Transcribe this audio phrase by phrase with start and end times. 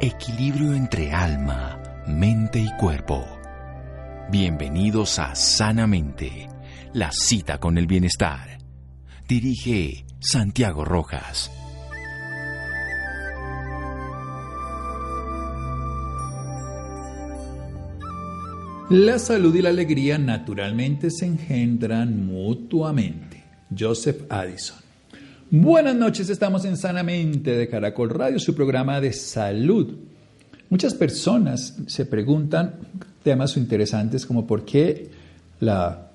[0.00, 3.24] Equilibrio entre alma, mente y cuerpo.
[4.28, 6.48] Bienvenidos a Sanamente,
[6.92, 8.58] la cita con el bienestar.
[9.28, 11.50] Dirige Santiago Rojas.
[18.90, 23.44] La salud y la alegría naturalmente se engendran mutuamente.
[23.76, 24.83] Joseph Addison.
[25.50, 29.94] Buenas noches, estamos en Sanamente de Caracol Radio, su programa de salud.
[30.70, 32.76] Muchas personas se preguntan
[33.22, 35.10] temas interesantes como por qué
[35.60, 36.10] la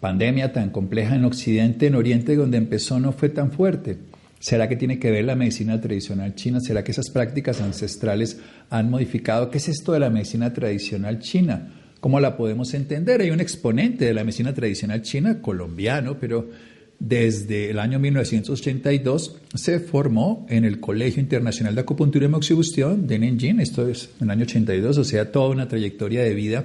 [0.00, 3.98] pandemia tan compleja en Occidente, en Oriente, donde empezó, no fue tan fuerte.
[4.40, 6.58] ¿Será que tiene que ver la medicina tradicional china?
[6.60, 9.48] ¿Será que esas prácticas ancestrales han modificado?
[9.48, 11.72] ¿Qué es esto de la medicina tradicional china?
[12.00, 13.20] ¿Cómo la podemos entender?
[13.20, 16.50] Hay un exponente de la medicina tradicional china, colombiano, pero
[17.04, 23.18] desde el año 1982 se formó en el Colegio Internacional de Acupuntura y Moxibustión de
[23.18, 26.64] Nanjing, esto es en el año 82, o sea, toda una trayectoria de vida,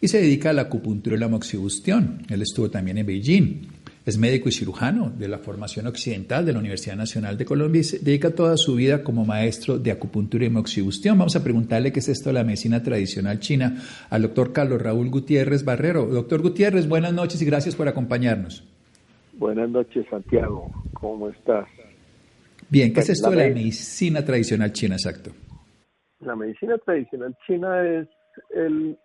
[0.00, 2.22] y se dedica a la acupuntura y la moxibustión.
[2.30, 3.68] Él estuvo también en Beijing.
[4.06, 7.84] Es médico y cirujano de la formación occidental de la Universidad Nacional de Colombia y
[7.84, 11.18] se dedica toda su vida como maestro de acupuntura y moxibustión.
[11.18, 15.10] Vamos a preguntarle qué es esto de la medicina tradicional china al doctor Carlos Raúl
[15.10, 16.06] Gutiérrez Barrero.
[16.06, 18.64] Doctor Gutiérrez, buenas noches y gracias por acompañarnos.
[19.38, 20.68] Buenas noches, Santiago.
[20.94, 21.68] ¿Cómo estás?
[22.68, 25.30] Bien, ¿qué es esto de la medicina tradicional china, exacto?
[26.18, 28.08] La medicina tradicional china es
[28.50, 28.98] el,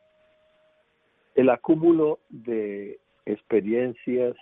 [1.35, 4.35] el acúmulo de experiencias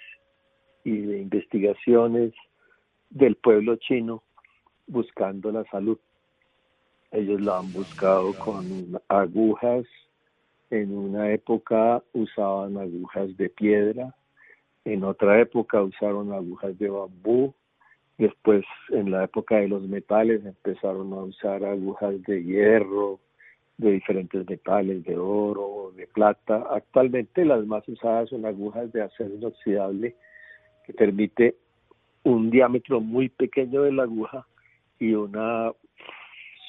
[0.86, 2.32] y de investigaciones
[3.10, 4.24] del pueblo chino
[4.88, 6.00] buscando la salud.
[7.12, 9.86] Ellos la han buscado con agujas,
[10.70, 14.16] en una época usaban agujas de piedra,
[14.86, 17.54] en otra época usaron agujas de bambú,
[18.18, 23.20] después en la época de los metales empezaron a usar agujas de hierro,
[23.78, 26.68] de diferentes metales, de oro, de plata.
[26.72, 30.16] Actualmente las más usadas son agujas de acero inoxidable
[30.86, 31.56] que permite
[32.24, 34.46] un diámetro muy pequeño de la aguja
[35.00, 35.72] y una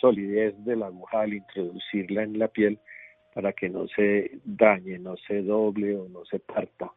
[0.00, 2.78] solidez de la aguja al introducirla en la piel
[3.34, 6.90] para que no se dañe, no se doble o no se parta.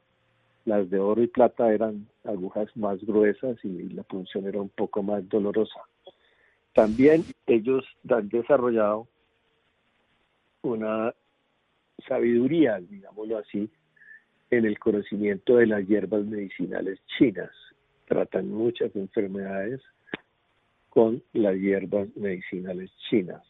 [0.65, 5.03] Las de oro y plata eran agujas más gruesas y la punción era un poco
[5.03, 5.79] más dolorosa.
[6.73, 9.07] También ellos han desarrollado
[10.63, 11.13] una
[12.07, 13.69] sabiduría, digámoslo así,
[14.49, 17.51] en el conocimiento de las hierbas medicinales chinas.
[18.07, 19.81] Tratan muchas enfermedades
[20.89, 23.41] con las hierbas medicinales chinas.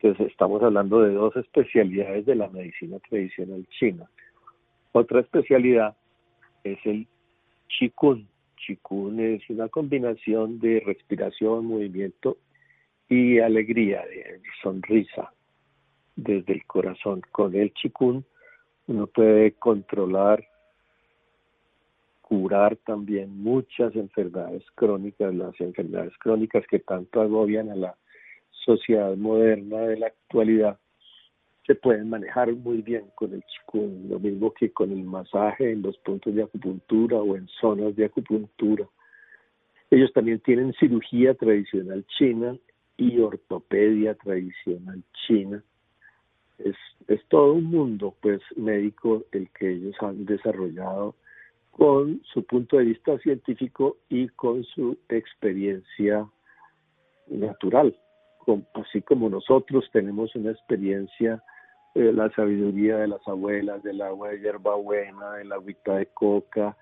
[0.00, 4.08] Entonces estamos hablando de dos especialidades de la medicina tradicional china.
[4.92, 5.96] Otra especialidad
[6.72, 7.06] es el
[7.68, 8.28] chikun.
[8.56, 12.36] Chikun es una combinación de respiración, movimiento
[13.08, 15.32] y alegría, de sonrisa
[16.16, 17.22] desde el corazón.
[17.32, 18.24] Con el chikun
[18.88, 20.46] uno puede controlar,
[22.22, 27.96] curar también muchas enfermedades crónicas, las enfermedades crónicas que tanto agobian a la
[28.50, 30.78] sociedad moderna de la actualidad
[31.68, 35.82] se pueden manejar muy bien con el chikun, lo mismo que con el masaje en
[35.82, 38.88] los puntos de acupuntura o en zonas de acupuntura.
[39.90, 42.56] Ellos también tienen cirugía tradicional china
[42.96, 45.62] y ortopedia tradicional china.
[46.58, 46.74] Es,
[47.06, 51.16] es todo un mundo pues médico el que ellos han desarrollado
[51.70, 56.26] con su punto de vista científico y con su experiencia
[57.26, 57.94] natural,
[58.72, 61.42] así como nosotros tenemos una experiencia
[61.94, 66.76] eh, la sabiduría de las abuelas, del agua de hierbabuena, del agüita de coca,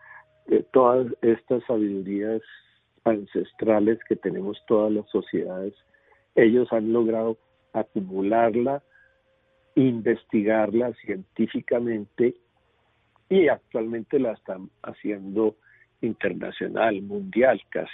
[0.46, 2.42] de todas estas sabidurías
[3.04, 5.74] ancestrales que tenemos todas las sociedades,
[6.34, 7.38] ellos han logrado
[7.72, 8.82] acumularla,
[9.74, 12.34] investigarla científicamente
[13.28, 15.56] y actualmente la están haciendo
[16.00, 17.90] internacional, mundial casi.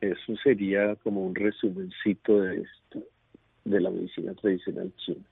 [0.00, 3.02] Eso sería como un resumencito de esto,
[3.64, 5.24] de la medicina tradicional china.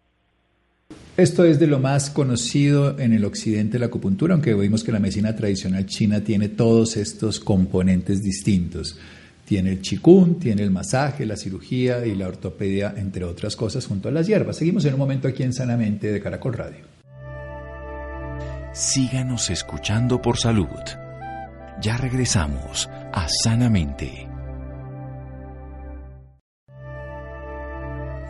[1.18, 4.92] Esto es de lo más conocido en el occidente de la acupuntura, aunque vimos que
[4.92, 8.96] la medicina tradicional china tiene todos estos componentes distintos.
[9.44, 14.08] Tiene el chikun, tiene el masaje, la cirugía y la ortopedia, entre otras cosas, junto
[14.08, 14.58] a las hierbas.
[14.58, 16.84] Seguimos en un momento aquí en Sanamente de Caracol Radio.
[18.72, 20.68] Síganos escuchando por salud.
[21.82, 24.28] Ya regresamos a Sanamente.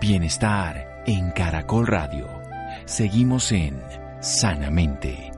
[0.01, 2.38] Bienestar en Caracol Radio.
[2.89, 3.79] Seguimos en
[4.23, 5.31] Sanamente.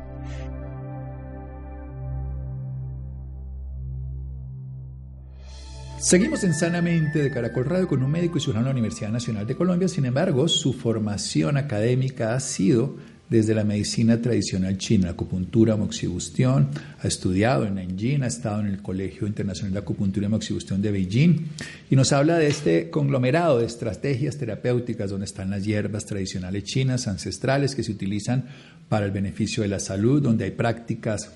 [5.98, 9.48] Seguimos en Sanamente de Caracol Radio con un médico y cirujano de la Universidad Nacional
[9.48, 9.88] de Colombia.
[9.88, 12.96] Sin embargo, su formación académica ha sido
[13.30, 16.68] desde la medicina tradicional china, acupuntura, moxibustión,
[17.00, 20.90] ha estudiado en Nanjing, ha estado en el Colegio Internacional de Acupuntura y Moxibustión de
[20.90, 21.46] Beijing
[21.88, 27.06] y nos habla de este conglomerado de estrategias terapéuticas donde están las hierbas tradicionales chinas
[27.06, 28.46] ancestrales que se utilizan
[28.88, 31.30] para el beneficio de la salud, donde hay prácticas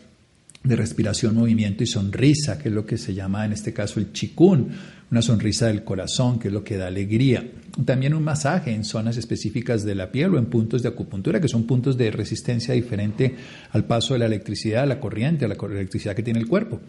[0.64, 4.12] de respiración, movimiento y sonrisa, que es lo que se llama en este caso el
[4.12, 4.70] chikun,
[5.10, 7.46] una sonrisa del corazón, que es lo que da alegría.
[7.84, 11.48] También un masaje en zonas específicas de la piel o en puntos de acupuntura, que
[11.48, 13.36] son puntos de resistencia diferente
[13.72, 16.80] al paso de la electricidad, a la corriente, a la electricidad que tiene el cuerpo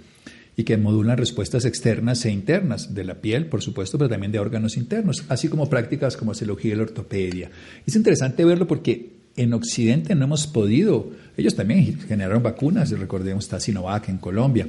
[0.55, 4.39] y que modulan respuestas externas e internas de la piel, por supuesto, pero también de
[4.39, 7.51] órganos internos, así como prácticas como celugía y la ortopedia.
[7.85, 13.59] Es interesante verlo porque en Occidente no hemos podido, ellos también generaron vacunas, recordemos está
[13.59, 14.67] Sinovac en Colombia,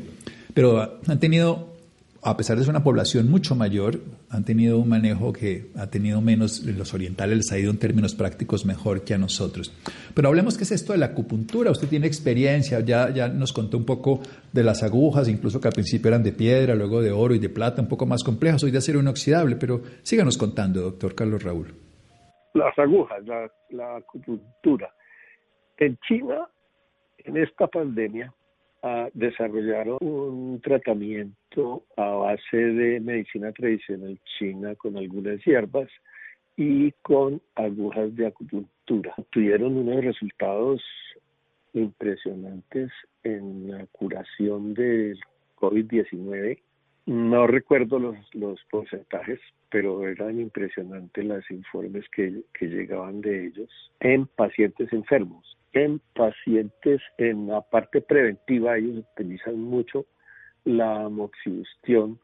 [0.55, 1.75] pero han tenido,
[2.23, 6.21] a pesar de ser una población mucho mayor, han tenido un manejo que ha tenido
[6.21, 9.73] menos, los orientales les ha ido en términos prácticos mejor que a nosotros.
[10.15, 13.77] Pero hablemos qué es esto de la acupuntura, usted tiene experiencia, ya, ya nos contó
[13.77, 14.21] un poco
[14.53, 17.51] de las agujas, incluso que al principio eran de piedra, luego de oro y de
[17.51, 21.86] plata, un poco más complejas, hoy de acero inoxidable, pero síganos contando, doctor Carlos Raúl
[22.57, 23.23] las agujas,
[23.71, 24.93] la, acupuntura.
[25.77, 26.49] En China,
[27.19, 28.33] en esta pandemia,
[28.83, 35.89] ah, desarrollaron un tratamiento a base de medicina tradicional china con algunas hierbas
[36.57, 39.15] y con agujas de acupuntura.
[39.31, 40.83] Tuvieron unos resultados
[41.75, 42.91] impresionantes
[43.23, 45.21] en la curación del
[45.57, 46.59] COVID-19
[47.07, 49.39] no recuerdo los, los porcentajes,
[49.71, 53.71] pero eran impresionantes los informes que, que llegaban de ellos
[54.01, 55.57] en pacientes enfermos.
[55.73, 60.07] En pacientes, en la parte preventiva, ellos utilizan mucho
[60.65, 62.19] la moxibustión,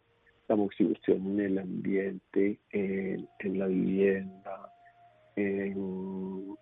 [0.49, 4.73] la moxibustión en el ambiente, en, en la vivienda,
[5.37, 6.57] en,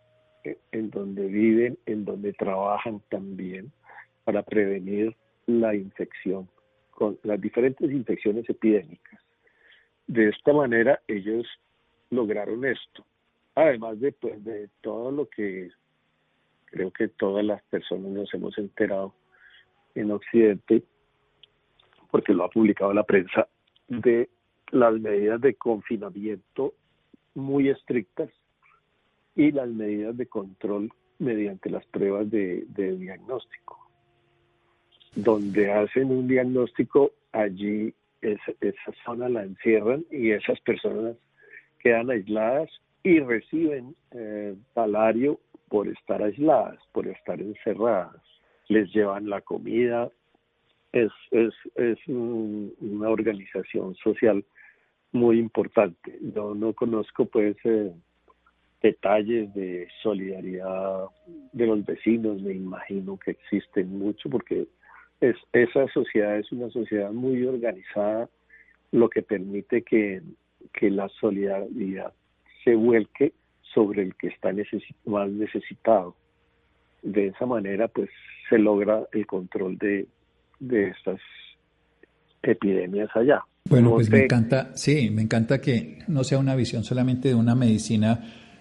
[0.45, 3.73] en donde viven, en donde trabajan también,
[4.25, 5.17] para prevenir
[5.47, 6.49] la infección
[7.01, 9.19] con las diferentes infecciones epidémicas.
[10.07, 11.47] De esta manera ellos
[12.11, 13.07] lograron esto,
[13.55, 15.71] además de, pues, de todo lo que
[16.67, 19.15] creo que todas las personas nos hemos enterado
[19.95, 20.83] en Occidente,
[22.11, 23.49] porque lo ha publicado la prensa,
[23.89, 24.29] de
[24.71, 26.75] las medidas de confinamiento
[27.35, 28.29] muy estrictas
[29.35, 32.67] y las medidas de control mediante las pruebas de
[32.99, 33.90] diagnóstico
[35.15, 41.17] donde hacen un diagnóstico, allí esa zona la encierran y esas personas
[41.79, 42.69] quedan aisladas
[43.03, 48.21] y reciben eh, salario por estar aisladas, por estar encerradas.
[48.69, 50.11] Les llevan la comida.
[50.93, 54.45] Es, es, es una organización social
[55.13, 56.19] muy importante.
[56.35, 57.93] Yo no conozco pues eh,
[58.83, 61.07] detalles de solidaridad
[61.53, 64.67] de los vecinos, me imagino que existen mucho porque
[65.21, 68.29] es, esa sociedad es una sociedad muy organizada,
[68.93, 70.23] lo que permite que,
[70.81, 72.13] la solidaridad
[72.65, 73.33] se vuelque
[73.75, 74.51] sobre el que está
[75.05, 76.15] más necesitado.
[77.03, 78.11] De esa manera, pues
[78.49, 80.07] se logra el control de,
[80.59, 81.21] de estas
[82.43, 83.43] epidemias allá.
[83.69, 87.55] Bueno, pues me encanta, sí, me encanta que no sea una visión solamente de una
[87.55, 88.21] medicina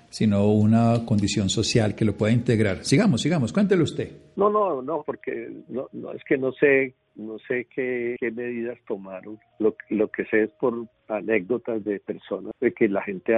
[0.09, 2.83] sino una condición social que lo pueda integrar.
[2.83, 4.09] Sigamos, sigamos, cuéntelo usted.
[4.35, 9.39] No, no, no, porque no, es que no sé, no sé qué, medidas tomaron.
[9.59, 13.33] Lo, lo que sé es por anécdotas de personas de que la gente,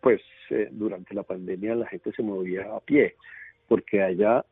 [0.00, 3.14] pues eh, durante la pandemia la gente se movía a pie,
[3.68, 4.44] porque allá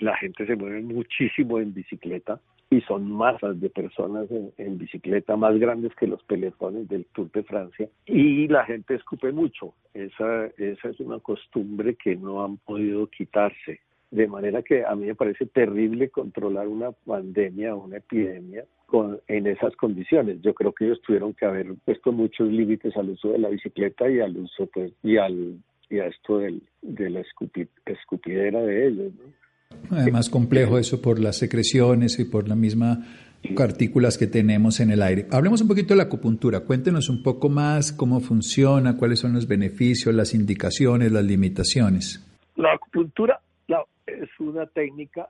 [0.00, 2.40] la gente se mueve muchísimo en bicicleta
[2.74, 4.26] y son masas de personas
[4.58, 9.30] en, bicicleta más grandes que los pelotones del Tour de Francia y la gente escupe
[9.30, 9.74] mucho.
[9.94, 13.80] Esa, esa es una costumbre que no han podido quitarse.
[14.10, 19.20] De manera que a mí me parece terrible controlar una pandemia o una epidemia con,
[19.28, 20.40] en esas condiciones.
[20.42, 24.08] Yo creo que ellos tuvieron que haber puesto muchos límites al uso de la bicicleta
[24.08, 25.58] y al uso pues y al
[25.90, 27.22] y a esto del, de la
[27.86, 29.12] escupidera de ellos.
[29.14, 29.43] ¿no?
[29.90, 33.04] Además complejo eso por las secreciones y por la misma
[33.56, 35.26] partículas que tenemos en el aire.
[35.30, 36.60] Hablemos un poquito de la acupuntura.
[36.60, 42.24] Cuéntenos un poco más cómo funciona, cuáles son los beneficios, las indicaciones, las limitaciones.
[42.56, 43.40] La acupuntura
[44.06, 45.28] es una técnica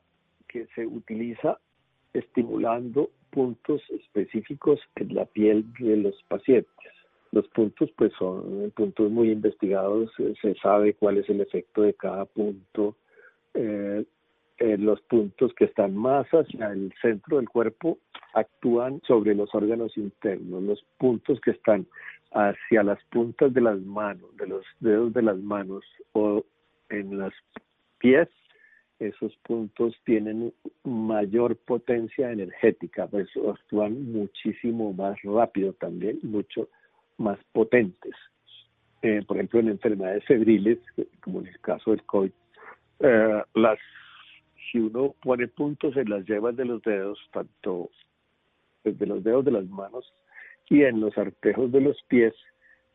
[0.49, 1.59] que se utiliza
[2.13, 6.71] estimulando puntos específicos en la piel de los pacientes.
[7.33, 12.25] Los puntos pues son puntos muy investigados, se sabe cuál es el efecto de cada
[12.27, 12.97] punto.
[13.55, 14.05] Eh,
[14.59, 17.99] eh, los puntos que están más hacia el centro del cuerpo
[18.35, 20.63] actúan sobre los órganos internos.
[20.63, 21.87] Los puntos que están
[22.33, 26.45] hacia las puntas de las manos, de los dedos de las manos o
[26.89, 27.33] en los
[27.99, 28.29] pies,
[28.99, 30.53] esos puntos tienen
[30.85, 36.69] mayor potencia energética, pues actúan muchísimo más rápido también, mucho
[37.19, 38.15] más potentes.
[39.03, 40.79] Eh, por ejemplo, en enfermedades febriles,
[41.21, 42.31] como en el caso del COVID,
[43.01, 43.79] eh, las,
[44.75, 47.90] si uno pone puntos en las yemas de los dedos, tanto
[48.83, 50.12] desde los dedos de las manos
[50.69, 52.35] y en los artejos de los pies,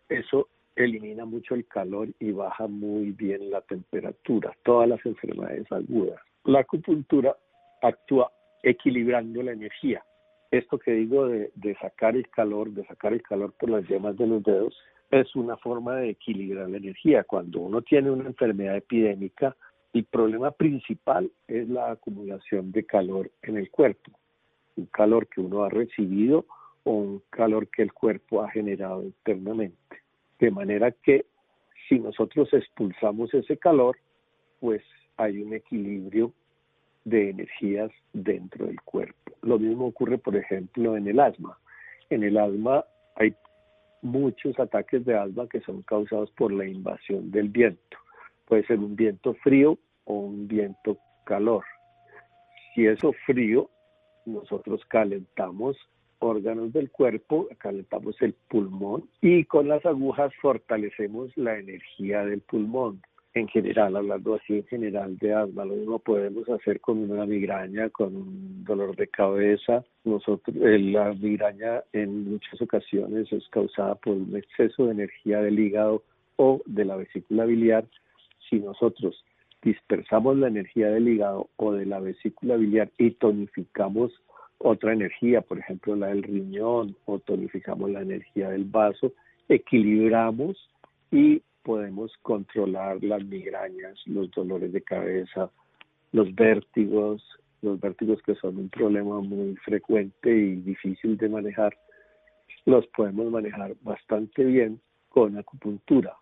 [0.09, 6.19] eso elimina mucho el calor y baja muy bien la temperatura, todas las enfermedades agudas.
[6.43, 7.37] La acupuntura
[7.81, 8.29] actúa
[8.61, 10.03] equilibrando la energía.
[10.51, 14.17] Esto que digo de, de, sacar el calor, de sacar el calor por las yemas
[14.17, 14.77] de los dedos,
[15.11, 17.23] es una forma de equilibrar la energía.
[17.23, 19.55] Cuando uno tiene una enfermedad epidémica,
[19.93, 24.11] el problema principal es la acumulación de calor en el cuerpo.
[24.75, 26.45] Un calor que uno ha recibido
[26.83, 29.97] o un calor que el cuerpo ha generado internamente.
[30.39, 31.25] De manera que
[31.87, 33.97] si nosotros expulsamos ese calor,
[34.59, 34.83] pues
[35.17, 36.33] hay un equilibrio
[37.03, 39.33] de energías dentro del cuerpo.
[39.41, 41.57] Lo mismo ocurre, por ejemplo, en el asma.
[42.09, 43.33] En el asma hay
[44.01, 47.98] muchos ataques de asma que son causados por la invasión del viento.
[48.49, 51.63] Puede ser un viento frío o un viento calor.
[52.73, 53.69] Si eso frío,
[54.25, 55.77] nosotros calentamos
[56.19, 63.01] órganos del cuerpo, calentamos el pulmón y con las agujas fortalecemos la energía del pulmón.
[63.35, 67.89] En general, hablando así en general de asma, lo mismo podemos hacer con una migraña,
[67.91, 69.85] con un dolor de cabeza.
[70.03, 75.59] Nosotros, eh, la migraña en muchas ocasiones es causada por un exceso de energía del
[75.59, 76.01] hígado
[76.37, 77.85] o de la vesícula biliar.
[78.49, 79.23] Si nosotros
[79.61, 84.11] dispersamos la energía del hígado o de la vesícula biliar y tonificamos
[84.57, 89.13] otra energía, por ejemplo la del riñón, o tonificamos la energía del vaso,
[89.47, 90.69] equilibramos
[91.11, 95.49] y podemos controlar las migrañas, los dolores de cabeza,
[96.11, 97.23] los vértigos,
[97.61, 101.77] los vértigos que son un problema muy frecuente y difícil de manejar,
[102.65, 104.79] los podemos manejar bastante bien
[105.09, 106.15] con acupuntura.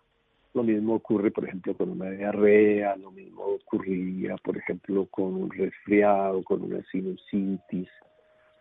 [0.57, 5.51] Lo mismo ocurre, por ejemplo, con una diarrea, lo mismo ocurriría, por ejemplo, con un
[5.51, 7.87] resfriado, con una sinusitis,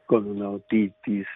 [0.05, 1.27] con una otitis.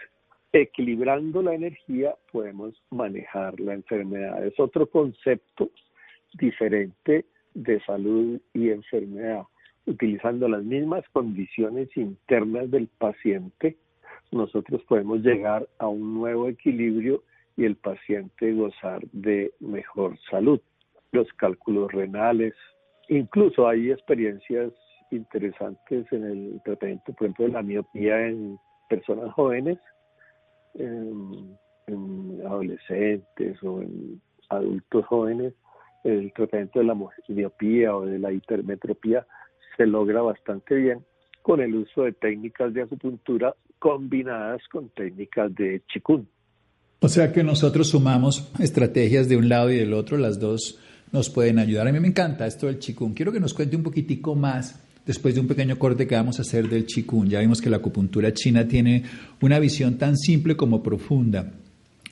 [0.53, 4.45] Equilibrando la energía podemos manejar la enfermedad.
[4.45, 5.71] Es otro concepto
[6.35, 7.25] diferente
[7.55, 9.45] de salud y enfermedad.
[9.87, 13.79] Utilizando las mismas condiciones internas del paciente,
[14.31, 17.23] nosotros podemos llegar a un nuevo equilibrio
[17.57, 20.61] y el paciente gozar de mejor salud.
[21.13, 22.55] Los cálculos renales,
[23.09, 24.73] incluso hay experiencias
[25.11, 29.79] interesantes en el tratamiento, por ejemplo, de la miopía en personas jóvenes,
[30.75, 31.59] en,
[32.47, 35.55] adolescentes o en adultos jóvenes,
[36.05, 36.97] el tratamiento de la
[37.29, 39.27] miopía o de la hipermetropía
[39.77, 41.05] se logra bastante bien
[41.43, 46.29] con el uso de técnicas de acupuntura combinadas con técnicas de chikun.
[47.03, 50.79] O sea que nosotros sumamos estrategias de un lado y del otro, las dos
[51.13, 51.89] nos pueden ayudar.
[51.89, 53.15] A mí me encanta esto del chikun.
[53.15, 56.43] Quiero que nos cuente un poquitico más después de un pequeño corte que vamos a
[56.43, 57.31] hacer del chikun.
[57.31, 59.05] Ya vimos que la acupuntura china tiene
[59.41, 61.55] una visión tan simple como profunda.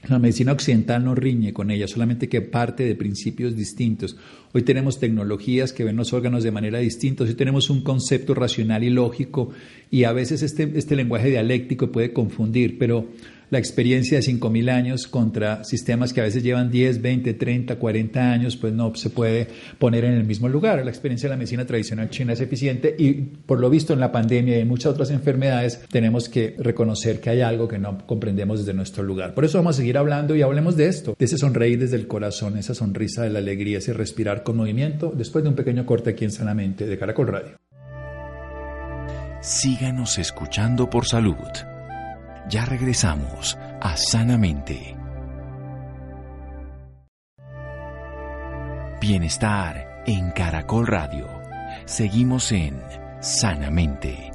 [0.09, 4.16] La medicina occidental no riñe con ella, solamente que parte de principios distintos.
[4.54, 8.85] Hoy tenemos tecnologías que ven los órganos de manera distinta, hoy tenemos un concepto racional
[8.85, 9.50] y lógico
[9.90, 13.09] y a veces este, este lenguaje dialéctico puede confundir, pero
[13.50, 18.33] la experiencia de 5.000 años contra sistemas que a veces llevan 10, 20, 30, 40
[18.33, 20.85] años, pues no se puede poner en el mismo lugar.
[20.85, 24.12] La experiencia de la medicina tradicional china es eficiente y por lo visto en la
[24.12, 28.61] pandemia y en muchas otras enfermedades tenemos que reconocer que hay algo que no comprendemos
[28.61, 29.35] desde nuestro lugar.
[29.35, 32.07] Por eso vamos a seguir hablando y hablemos de esto, de ese sonreír desde el
[32.07, 36.11] corazón, esa sonrisa de la alegría, ese respirar con movimiento, después de un pequeño corte
[36.11, 37.59] aquí en Sanamente de Caracol Radio.
[39.40, 41.37] Síganos escuchando por salud.
[42.49, 44.97] Ya regresamos a Sanamente.
[49.02, 51.28] Bienestar en Caracol Radio.
[51.85, 52.81] Seguimos en
[53.21, 54.33] Sanamente.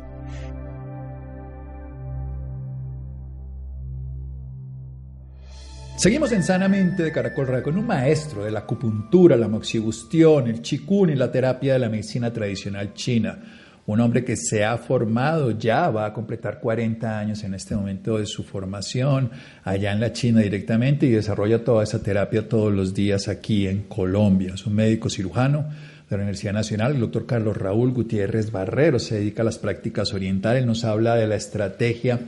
[5.97, 10.61] Seguimos en Sanamente de Caracol Radio con un maestro de la acupuntura, la moxibustión, el
[10.61, 15.51] chikun y la terapia de la medicina tradicional china un hombre que se ha formado,
[15.51, 19.31] ya va a completar 40 años en este momento de su formación,
[19.63, 23.83] allá en la China directamente, y desarrolla toda esa terapia todos los días aquí en
[23.83, 24.53] Colombia.
[24.53, 25.65] Es un médico cirujano,
[26.09, 30.13] de la Universidad Nacional, el doctor Carlos Raúl Gutiérrez Barrero, se dedica a las prácticas
[30.13, 32.19] orientales, nos habla de la estrategia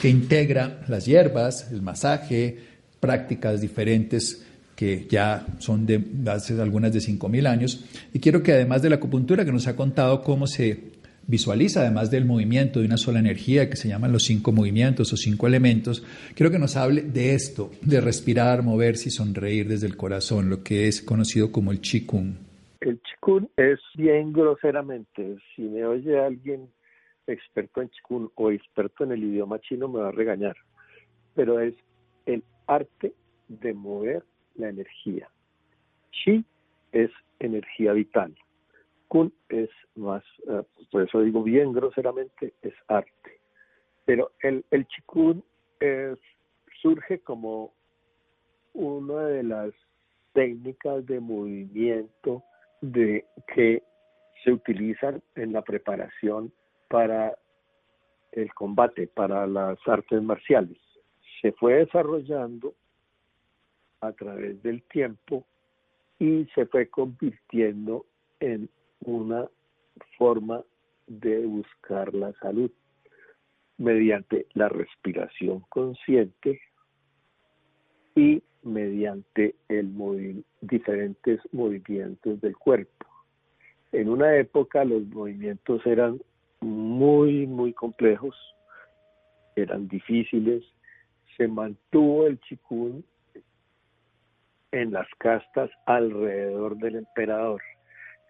[0.00, 2.58] que integra las hierbas, el masaje,
[3.00, 4.44] prácticas diferentes
[4.76, 7.84] que ya son de hace algunas de 5.000 años.
[8.12, 10.93] Y quiero que además de la acupuntura que nos ha contado cómo se
[11.26, 15.16] visualiza, además del movimiento de una sola energía que se llaman los cinco movimientos o
[15.16, 16.04] cinco elementos,
[16.34, 20.62] quiero que nos hable de esto, de respirar, moverse y sonreír desde el corazón, lo
[20.62, 22.34] que es conocido como el Qigong.
[22.80, 26.68] El Qigong es bien groseramente, si me oye alguien
[27.26, 30.56] experto en Qigong o experto en el idioma chino me va a regañar,
[31.34, 31.74] pero es
[32.26, 33.12] el arte
[33.48, 34.22] de mover
[34.56, 35.28] la energía.
[36.10, 36.44] Qi
[36.92, 38.34] es energía vital.
[39.48, 43.40] Es más, eh, por eso digo bien groseramente, es arte.
[44.04, 45.42] Pero el, el Qigong
[46.82, 47.72] surge como
[48.72, 49.72] una de las
[50.32, 52.42] técnicas de movimiento
[52.80, 53.82] de que
[54.42, 56.52] se utilizan en la preparación
[56.88, 57.36] para
[58.32, 60.78] el combate, para las artes marciales.
[61.40, 62.74] Se fue desarrollando
[64.00, 65.44] a través del tiempo
[66.18, 68.06] y se fue convirtiendo
[68.40, 68.68] en
[69.00, 69.48] una
[70.18, 70.62] forma
[71.06, 72.70] de buscar la salud
[73.76, 76.60] mediante la respiración consciente
[78.14, 83.06] y mediante el diferentes movimientos del cuerpo.
[83.92, 86.20] En una época los movimientos eran
[86.60, 88.36] muy, muy complejos,
[89.56, 90.64] eran difíciles,
[91.36, 93.04] se mantuvo el chikun
[94.72, 97.62] en las castas alrededor del emperador.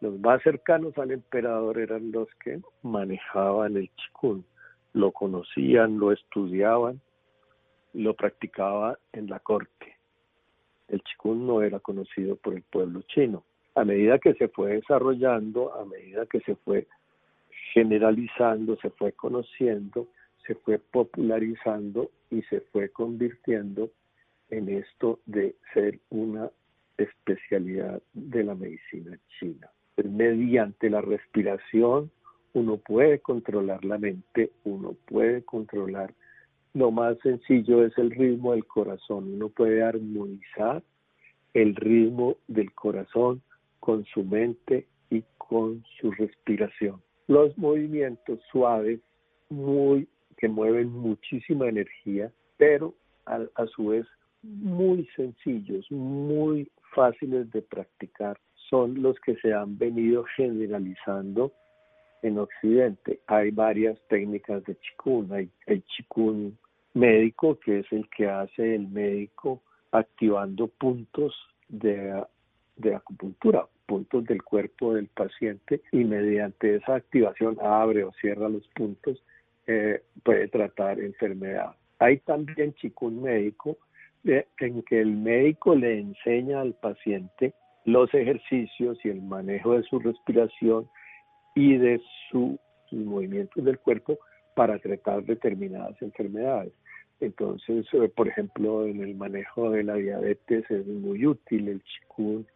[0.05, 4.45] Los más cercanos al emperador eran los que manejaban el chikun,
[4.93, 7.01] lo conocían, lo estudiaban,
[7.95, 9.97] lo practicaba en la corte.
[10.89, 13.45] El chikun no era conocido por el pueblo chino.
[13.77, 16.87] A medida que se fue desarrollando, a medida que se fue
[17.73, 20.09] generalizando, se fue conociendo,
[20.47, 23.89] se fue popularizando y se fue convirtiendo
[24.51, 26.51] en esto de ser una
[26.99, 29.71] especialidad de la medicina china.
[30.03, 32.11] Mediante la respiración
[32.53, 36.15] uno puede controlar la mente, uno puede controlar,
[36.73, 40.83] lo más sencillo es el ritmo del corazón, uno puede armonizar
[41.53, 43.43] el ritmo del corazón
[43.81, 47.01] con su mente y con su respiración.
[47.29, 49.01] Los movimientos suaves,
[49.51, 52.95] muy que mueven muchísima energía, pero
[53.27, 54.07] a, a su vez
[54.43, 58.39] muy sencillos, muy fáciles de practicar,
[58.71, 61.53] son los que se han venido generalizando
[62.23, 63.21] en Occidente.
[63.27, 65.33] Hay varias técnicas de chikun.
[65.33, 66.59] Hay el chikun
[66.95, 71.35] médico, que es el que hace el médico activando puntos
[71.69, 72.25] de,
[72.77, 78.67] de acupuntura, puntos del cuerpo del paciente y mediante esa activación abre o cierra los
[78.69, 79.23] puntos,
[79.67, 81.75] eh, puede tratar enfermedad.
[81.99, 83.79] Hay también chikun médico
[84.25, 89.99] en que el médico le enseña al paciente los ejercicios y el manejo de su
[89.99, 90.89] respiración
[91.55, 92.59] y de sus
[92.91, 94.19] movimientos del cuerpo
[94.55, 96.73] para tratar determinadas enfermedades.
[97.21, 102.47] Entonces, eh, por ejemplo, en el manejo de la diabetes es muy útil el chikun,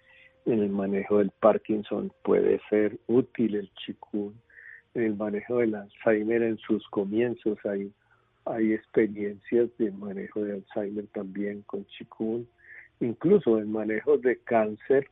[0.46, 4.34] en el manejo del Parkinson puede ser útil el chikun,
[4.94, 11.62] en el manejo del Alzheimer en sus comienzos hay experiencias de manejo de Alzheimer también
[11.62, 12.48] con Chikun,
[13.00, 15.08] incluso en manejo de cáncer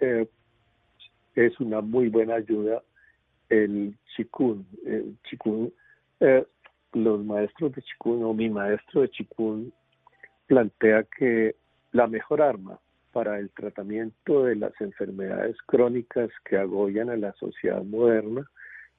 [0.00, 0.26] eh,
[1.34, 2.82] es una muy buena ayuda
[3.48, 4.66] el Chikun.
[4.84, 5.72] El Chikun
[6.20, 6.44] eh,
[6.92, 9.72] los maestros de Chikun o mi maestro de Chikun
[10.46, 11.56] plantea que
[11.92, 12.78] la mejor arma
[13.12, 18.48] para el tratamiento de las enfermedades crónicas que agobian a la sociedad moderna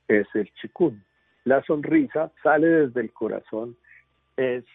[0.08, 1.02] es el Chikun
[1.46, 3.78] la sonrisa sale desde el corazón,
[4.36, 4.66] es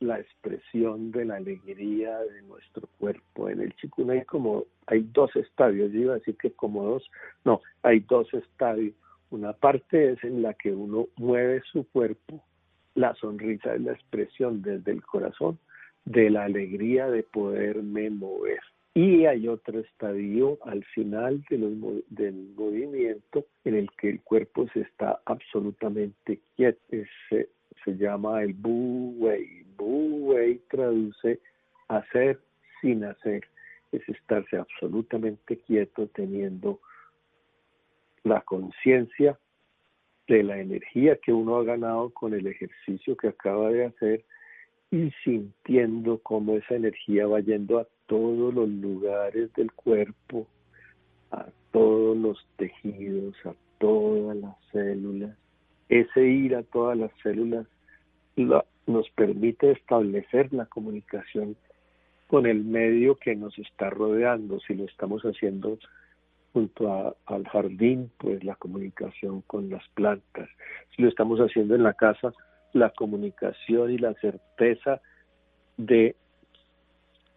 [0.00, 3.48] la expresión de la alegría de nuestro cuerpo.
[3.48, 7.10] En el chikun hay como, hay dos estadios, yo iba a decir que como dos,
[7.44, 8.94] no, hay dos estadios.
[9.30, 12.42] Una parte es en la que uno mueve su cuerpo,
[12.94, 15.58] la sonrisa es la expresión desde el corazón
[16.04, 18.60] de la alegría de poderme mover.
[18.94, 21.58] Y hay otro estadio al final de
[22.08, 26.80] del movimiento en el que el cuerpo se está absolutamente quieto.
[27.28, 27.48] Se,
[27.84, 29.60] se llama el Bu Wei.
[29.78, 31.40] Wei traduce
[31.88, 32.38] hacer
[32.80, 33.44] sin hacer.
[33.92, 36.80] Es estarse absolutamente quieto teniendo
[38.22, 39.38] la conciencia
[40.28, 44.24] de la energía que uno ha ganado con el ejercicio que acaba de hacer
[44.92, 50.46] y sintiendo cómo esa energía va yendo a todos los lugares del cuerpo,
[51.30, 55.36] a todos los tejidos, a todas las células.
[55.90, 57.66] Ese ir a todas las células
[58.36, 61.56] nos permite establecer la comunicación
[62.28, 64.60] con el medio que nos está rodeando.
[64.60, 65.78] Si lo estamos haciendo
[66.52, 70.48] junto al jardín, pues la comunicación con las plantas.
[70.94, 72.32] Si lo estamos haciendo en la casa,
[72.72, 75.00] la comunicación y la certeza
[75.76, 76.14] de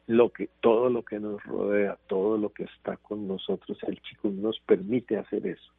[0.06, 4.44] lo que todo lo que nos rodea, todo lo que está con nosotros, el chikun
[4.44, 5.72] nos permite hacer eso.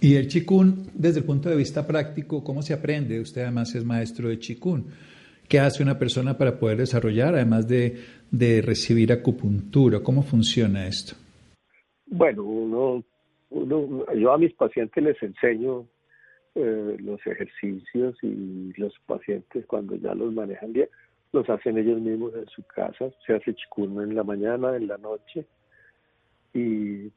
[0.00, 3.20] Y el chikun, desde el punto de vista práctico, ¿cómo se aprende?
[3.20, 4.86] Usted además es maestro de chikun.
[5.48, 7.98] ¿Qué hace una persona para poder desarrollar, además de,
[8.30, 10.00] de recibir acupuntura?
[10.00, 11.16] ¿Cómo funciona esto?
[12.06, 13.04] Bueno, uno,
[13.50, 15.86] uno, yo a mis pacientes les enseño
[16.54, 20.88] eh, los ejercicios y los pacientes cuando ya los manejan bien,
[21.32, 24.98] los hacen ellos mismos en su casa, se hace chikun en la mañana, en la
[24.98, 25.46] noche
[26.52, 27.10] y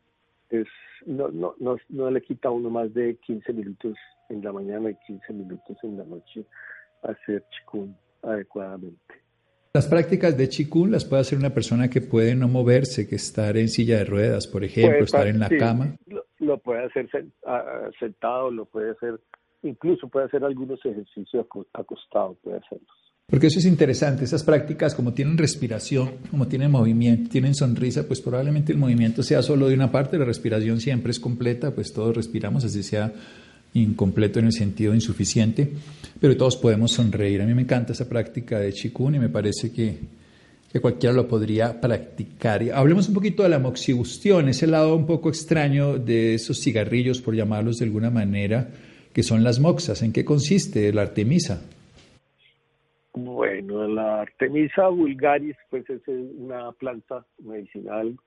[0.61, 0.67] es
[1.05, 3.95] no, no, no, no le quita a uno más de 15 minutos
[4.29, 6.45] en la mañana y 15 minutos en la noche
[7.01, 9.23] hacer chikun adecuadamente.
[9.73, 13.57] Las prácticas de Chikun las puede hacer una persona que puede no moverse, que estar
[13.57, 15.95] en silla de ruedas, por ejemplo, estar en la cama.
[16.37, 17.09] Lo, puede hacer
[17.99, 19.19] sentado, lo puede hacer,
[19.63, 23.02] incluso puede hacer algunos ejercicios acostado, puede hacerlos.
[23.33, 28.21] Porque eso es interesante, esas prácticas como tienen respiración, como tienen movimiento, tienen sonrisa, pues
[28.21, 32.15] probablemente el movimiento sea solo de una parte, la respiración siempre es completa, pues todos
[32.15, 33.11] respiramos, así sea
[33.73, 35.67] incompleto en el sentido insuficiente,
[36.21, 37.41] pero todos podemos sonreír.
[37.41, 39.97] A mí me encanta esa práctica de Chikun y me parece que,
[40.71, 42.61] que cualquiera lo podría practicar.
[42.71, 47.33] Hablemos un poquito de la moxibustión, ese lado un poco extraño de esos cigarrillos, por
[47.33, 48.69] llamarlos de alguna manera,
[49.11, 50.03] que son las moxas.
[50.03, 51.63] ¿En qué consiste la artemisa?
[53.67, 58.17] La artemisa vulgaris pues es una planta medicinal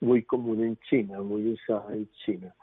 [0.00, 2.54] muy común en China, muy usada en China.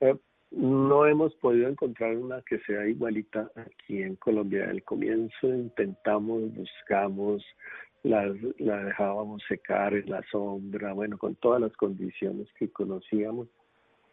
[0.00, 0.16] Eh,
[0.50, 4.68] no hemos podido encontrar una que sea igualita aquí en Colombia.
[4.68, 7.44] Al comienzo intentamos, buscamos,
[8.02, 13.48] la, la dejábamos secar en la sombra, bueno, con todas las condiciones que conocíamos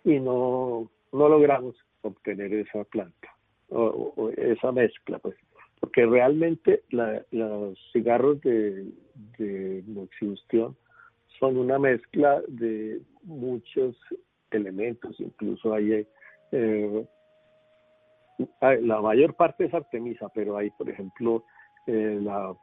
[0.03, 3.29] y no, no logramos obtener esa planta
[3.69, 5.35] o, esa mezcla, pues,
[5.81, 6.83] porque realmente
[7.31, 8.85] los cigarros de,
[9.37, 10.77] de moxibustión
[11.39, 13.97] son una mezcla de muchos
[14.51, 16.07] elementos, incluso hay
[16.51, 17.05] eh,
[18.81, 21.43] la mayor parte es artemisa, pero hay, por ejemplo,
[21.87, 22.55] eh, la,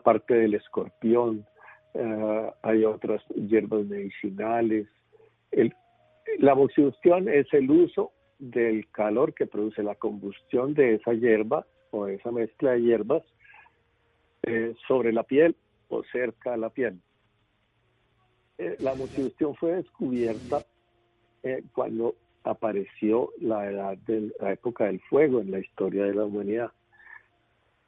[0.00, 1.46] parte del escorpión,
[1.94, 4.88] eh, hay otras hierbas medicinales.
[5.52, 5.72] El,
[6.38, 12.06] la moxibustión es el uso del calor que produce la combustión de esa hierba o
[12.06, 13.22] esa mezcla de hierbas
[14.86, 15.56] sobre la piel
[15.88, 17.00] o cerca de la piel.
[18.78, 20.64] la moxibustión fue descubierta
[21.72, 26.70] cuando apareció la edad de la época del fuego en la historia de la humanidad.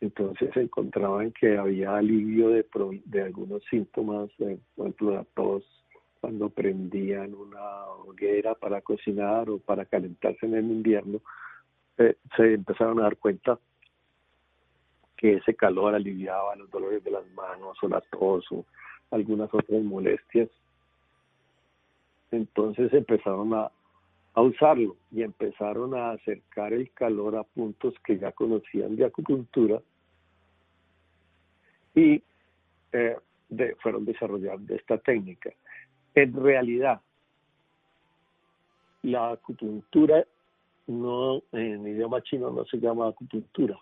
[0.00, 2.64] Entonces se encontraban que había alivio de,
[3.04, 5.64] de algunos síntomas, por ejemplo la tos,
[6.20, 11.20] cuando prendían una hoguera para cocinar o para calentarse en el invierno,
[11.96, 13.58] eh, se empezaron a dar cuenta
[15.18, 18.64] que ese calor aliviaba los dolores de las manos o la tos o
[19.11, 20.48] algunas otras molestias.
[22.31, 23.70] Entonces empezaron a,
[24.35, 29.81] a usarlo y empezaron a acercar el calor a puntos que ya conocían de acupuntura
[31.94, 32.22] y
[32.92, 33.16] eh,
[33.81, 35.50] fueron desarrollando esta técnica.
[36.14, 37.00] En realidad,
[39.02, 40.24] la acupuntura
[40.87, 43.78] no en idioma chino no se llama acupuntura,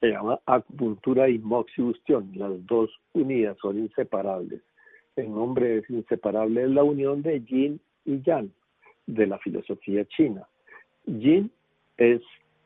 [0.00, 2.30] se llama acupuntura y moxibustión.
[2.34, 4.62] Las dos unidas son inseparables.
[5.16, 8.50] El nombre es inseparable, es la unión de yin y yang
[9.06, 10.46] de la filosofía china.
[11.06, 11.50] Yin
[11.96, 12.20] es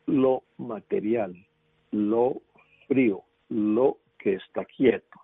[0.06, 1.34] lo material,
[1.92, 2.40] lo
[2.88, 5.20] frío, lo que está quieto.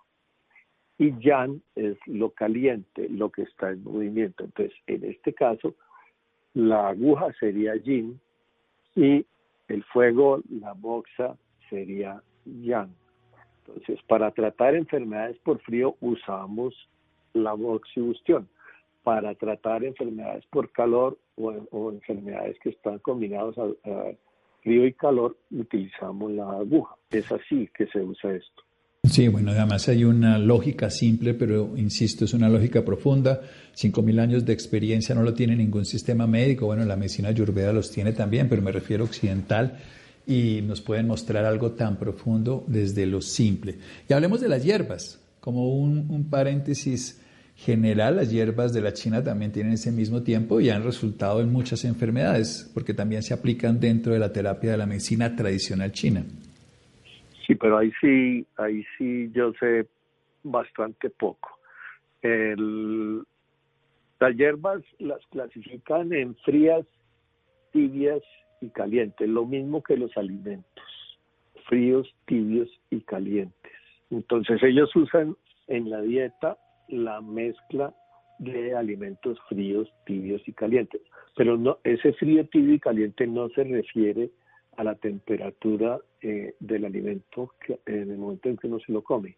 [0.97, 4.45] Y yang es lo caliente, lo que está en movimiento.
[4.45, 5.75] Entonces, en este caso,
[6.53, 8.19] la aguja sería yin
[8.95, 9.25] y
[9.67, 11.37] el fuego, la boxa,
[11.69, 12.93] sería yang.
[13.65, 16.73] Entonces, para tratar enfermedades por frío usamos
[17.33, 18.47] la moxibustión
[19.07, 24.11] para tratar enfermedades por calor o, enfermedades que están combinadas a,
[24.61, 26.93] frío y calor, utilizamos la aguja.
[27.09, 28.63] Es así que se usa esto.
[29.05, 33.39] Sí, bueno, además hay una lógica simple, pero insisto, es una lógica profunda.
[33.71, 36.65] Cinco mil años de experiencia no lo tiene ningún sistema médico.
[36.65, 39.79] Bueno, la medicina ayurveda los tiene también, pero me refiero occidental
[40.27, 43.75] y nos pueden mostrar algo tan profundo desde lo simple.
[44.07, 47.23] Y hablemos de las hierbas, como un, un paréntesis
[47.57, 51.51] general las hierbas de la China también tienen ese mismo tiempo y han resultado en
[51.51, 56.23] muchas enfermedades, porque también se aplican dentro de la terapia de la medicina tradicional china.
[57.45, 59.87] Sí, pero ahí sí, ahí sí yo sé
[60.43, 61.57] bastante poco.
[64.19, 66.85] Las hierbas las clasifican en frías,
[67.71, 68.21] tibias
[68.61, 71.19] y calientes, lo mismo que los alimentos,
[71.67, 73.71] fríos, tibios y calientes.
[74.09, 75.35] Entonces ellos usan
[75.67, 77.93] en la dieta la mezcla
[78.39, 81.01] de alimentos fríos, tibios y calientes.
[81.35, 84.29] Pero no, ese frío, tibio y caliente no se refiere
[84.77, 87.53] a la temperatura eh, del alimento
[87.85, 89.37] en el momento en que uno se lo come.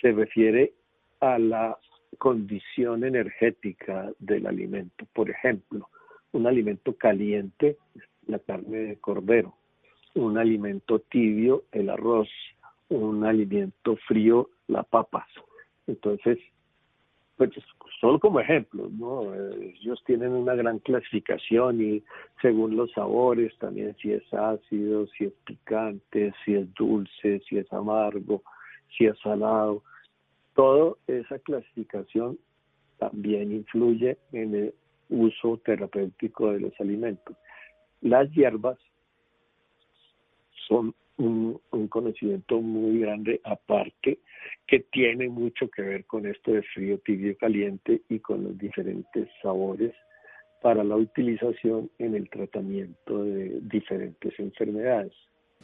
[0.00, 0.74] Se refiere
[1.20, 1.78] a la
[2.18, 5.06] condición energética del alimento.
[5.12, 5.88] Por ejemplo,
[6.32, 7.78] un alimento caliente,
[8.26, 9.54] la carne de cordero,
[10.14, 12.28] un alimento tibio, el arroz,
[12.88, 15.28] un alimento frío, la papas.
[15.86, 16.38] Entonces,
[17.36, 17.50] pues
[18.00, 19.34] solo como ejemplo, ¿no?
[19.34, 22.02] Ellos tienen una gran clasificación y
[22.42, 27.72] según los sabores también si es ácido, si es picante, si es dulce, si es
[27.72, 28.42] amargo,
[28.96, 29.82] si es salado.
[30.54, 32.38] Toda esa clasificación
[32.98, 34.74] también influye en el
[35.08, 37.36] uso terapéutico de los alimentos.
[38.00, 38.78] Las hierbas
[40.68, 44.20] son un, conocimiento muy grande aparte
[44.66, 49.28] que tiene mucho que ver con esto de frío, tibio, caliente y con los diferentes
[49.42, 49.92] sabores
[50.62, 55.12] para la utilización en el tratamiento de diferentes enfermedades.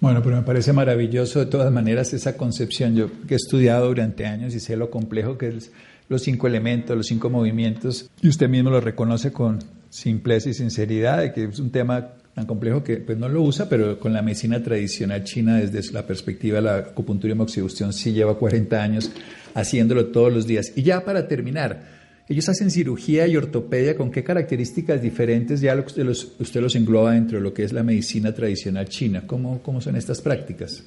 [0.00, 2.94] Bueno, pero me parece maravilloso de todas maneras esa concepción.
[2.96, 5.72] Yo que he estudiado durante años y sé lo complejo que es
[6.08, 11.20] los cinco elementos, los cinco movimientos, y usted mismo lo reconoce con simpleza y sinceridad,
[11.20, 14.20] de que es un tema tan complejo que pues, no lo usa, pero con la
[14.20, 19.10] medicina tradicional china, desde la perspectiva de la acupuntura y moxibustión, sí lleva 40 años
[19.54, 20.70] haciéndolo todos los días.
[20.76, 21.80] Y ya para terminar,
[22.28, 27.12] ellos hacen cirugía y ortopedia, ¿con qué características diferentes ya usted los, usted los engloba
[27.12, 29.22] dentro de lo que es la medicina tradicional china?
[29.26, 30.86] ¿Cómo, ¿Cómo son estas prácticas?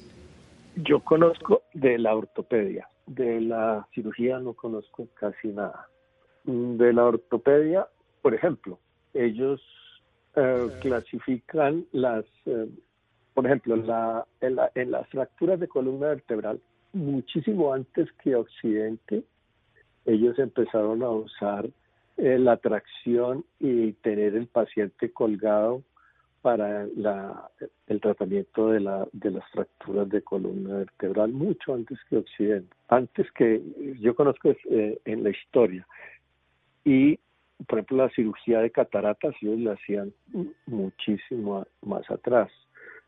[0.76, 5.88] Yo conozco de la ortopedia, de la cirugía no conozco casi nada.
[6.44, 7.88] De la ortopedia,
[8.22, 8.78] por ejemplo,
[9.14, 9.60] ellos
[10.36, 12.68] eh, clasifican las, eh,
[13.34, 16.60] por ejemplo, la, en, la, en las fracturas de columna vertebral,
[16.92, 19.24] muchísimo antes que Occidente,
[20.06, 21.68] ellos empezaron a usar
[22.16, 25.82] eh, la tracción y tener el paciente colgado
[26.42, 27.50] para la,
[27.86, 33.30] el tratamiento de, la, de las fracturas de columna vertebral mucho antes que Occidente, antes
[33.32, 33.60] que
[34.00, 35.86] yo conozco en la historia.
[36.84, 37.18] Y
[37.66, 40.12] por ejemplo, la cirugía de cataratas ellos la hacían
[40.66, 42.50] muchísimo más atrás.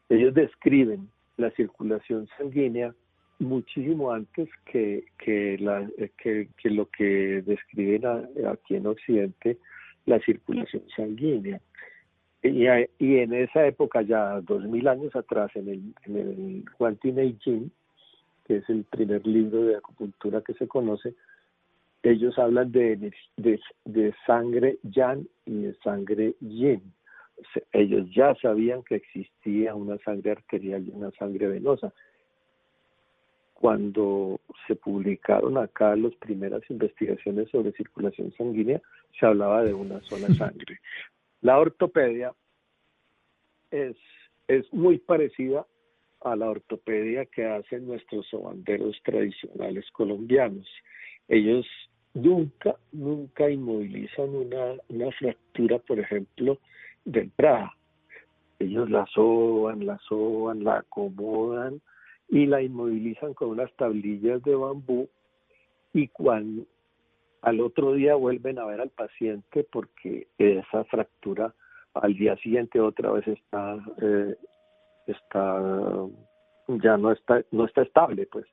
[0.09, 2.95] Ellos describen la circulación sanguínea
[3.39, 8.07] muchísimo antes que, que, lo que describen
[8.49, 9.59] aquí en Occidente
[10.07, 11.61] la circulación sanguínea.
[12.43, 12.67] Y,
[12.99, 17.13] y, en esa época, ya dos mil años atrás, en el, en el Huanti
[18.45, 21.15] que es el primer libro de acupuntura que se conoce,
[22.03, 26.93] ellos hablan de, de, sangre yan y de sangre yin.
[27.73, 31.93] Ellos ya sabían que existía una sangre arterial y una sangre venosa.
[33.55, 38.81] Cuando se publicaron acá las primeras investigaciones sobre circulación sanguínea,
[39.19, 40.81] se hablaba de una sola sangre.
[41.41, 42.33] La ortopedia
[43.71, 43.97] es,
[44.49, 45.67] es muy parecida
[46.21, 50.69] a la ortopedia que hacen nuestros sobanderos tradicionales colombianos.
[51.29, 51.67] Ellos
[52.15, 56.59] nunca, nunca inmovilizan una, una fractura, por ejemplo,
[57.05, 57.73] de entrada.
[58.59, 61.81] Ellos la soban, la soban, la acomodan
[62.29, 65.09] y la inmovilizan con unas tablillas de bambú
[65.93, 66.65] y cuando
[67.43, 71.53] al otro día vuelven a ver al paciente porque esa fractura
[71.95, 74.37] al día siguiente otra vez está eh,
[75.07, 76.07] está
[76.69, 78.47] ya no está no está estable pues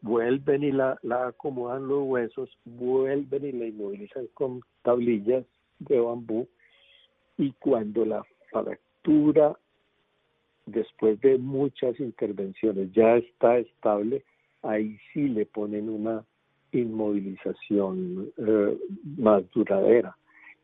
[0.00, 5.44] vuelven y la, la acomodan los huesos, vuelven y la inmovilizan con tablillas
[5.78, 6.48] de bambú.
[7.38, 9.56] Y cuando la fractura
[10.66, 14.24] después de muchas intervenciones ya está estable,
[14.62, 16.24] ahí sí le ponen una
[16.72, 18.78] inmovilización eh,
[19.18, 20.16] más duradera.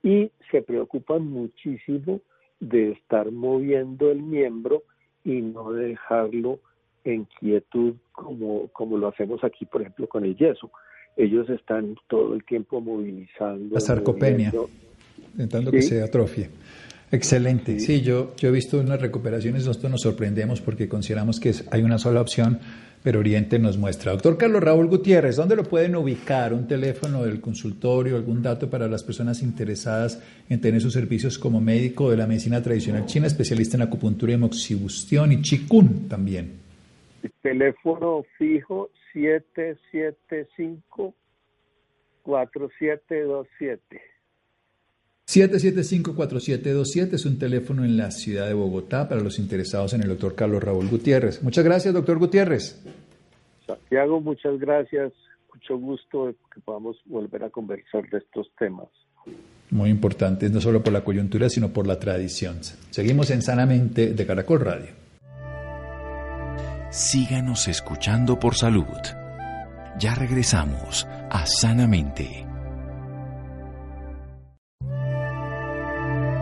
[0.02, 2.20] Y se preocupan muchísimo
[2.60, 4.82] de estar moviendo el miembro
[5.24, 6.60] y no dejarlo
[7.04, 10.70] en quietud como, como lo hacemos aquí, por ejemplo, con el yeso.
[11.16, 13.74] Ellos están todo el tiempo movilizando.
[13.74, 14.52] La sarcopenia,
[15.32, 16.48] intentando que se atrofie.
[17.10, 17.80] Excelente.
[17.80, 18.02] Sí.
[18.02, 22.20] yo, yo he visto unas recuperaciones, nosotros nos sorprendemos porque consideramos que hay una sola
[22.20, 22.60] opción
[23.02, 24.12] pero Oriente nos muestra.
[24.12, 26.52] Doctor Carlos Raúl Gutiérrez, ¿dónde lo pueden ubicar?
[26.52, 31.60] ¿Un teléfono del consultorio, algún dato para las personas interesadas en tener sus servicios como
[31.60, 36.67] médico de la medicina tradicional china, especialista en acupuntura y moxibustión y chikun también?
[37.42, 41.14] Teléfono fijo 775
[42.22, 44.18] 4727.
[45.28, 50.34] 775-4727 es un teléfono en la ciudad de Bogotá para los interesados en el doctor
[50.34, 51.42] Carlos Raúl Gutiérrez.
[51.42, 52.82] Muchas gracias, doctor Gutiérrez.
[53.66, 55.12] Santiago, muchas gracias.
[55.52, 58.88] Mucho gusto que podamos volver a conversar de estos temas.
[59.70, 62.62] Muy importantes, no solo por la coyuntura, sino por la tradición.
[62.62, 65.07] Seguimos en Sanamente de Caracol Radio.
[66.90, 68.86] Síganos escuchando por salud.
[69.98, 72.46] Ya regresamos a Sanamente.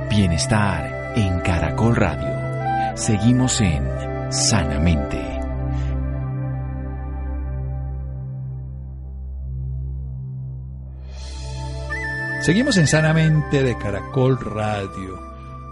[0.09, 2.97] Bienestar en Caracol Radio.
[2.97, 3.83] Seguimos en
[4.31, 5.21] Sanamente.
[12.43, 15.21] Seguimos en Sanamente de Caracol Radio.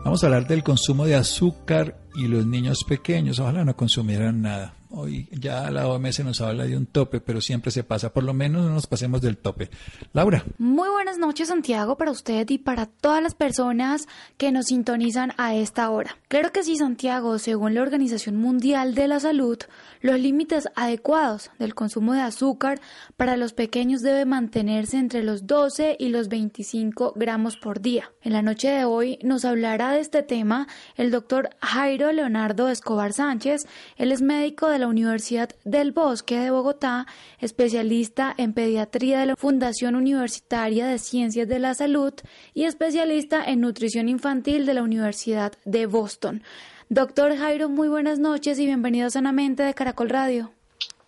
[0.04, 3.38] Vamos a hablar del consumo de azúcar y los niños pequeños.
[3.38, 4.74] Ojalá no consumieran nada.
[4.96, 8.12] Hoy ya la OMS nos habla de un tope, pero siempre se pasa.
[8.12, 9.68] Por lo menos no nos pasemos del tope.
[10.12, 10.44] Laura.
[10.58, 15.56] Muy buenas noches, Santiago, para usted y para todas las personas que nos sintonizan a
[15.56, 16.16] esta hora.
[16.28, 19.58] Claro que sí, Santiago, según la Organización Mundial de la Salud,
[20.00, 22.80] los límites adecuados del consumo de azúcar
[23.16, 28.12] para los pequeños debe mantenerse entre los 12 y los 25 gramos por día.
[28.22, 33.12] En la noche de hoy nos hablará de este tema el doctor Jairo Leonardo Escobar
[33.12, 33.66] Sánchez.
[33.96, 37.06] Él es médico de la Universidad del Bosque de Bogotá,
[37.38, 42.12] especialista en pediatría de la Fundación Universitaria de Ciencias de la Salud
[42.52, 46.42] y especialista en nutrición infantil de la Universidad de Boston.
[46.88, 50.52] Doctor Jairo, muy buenas noches y bienvenido Sanamente de Caracol Radio.